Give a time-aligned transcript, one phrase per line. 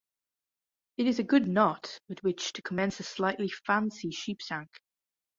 [0.97, 4.67] It is a good knot with which to commence a slightly fancy sheepshank.